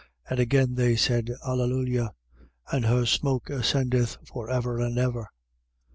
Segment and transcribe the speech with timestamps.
[0.31, 0.31] 19:3.
[0.31, 2.15] And again they said: Alleluia.
[2.71, 5.29] And her smoke ascendeth for ever and ever.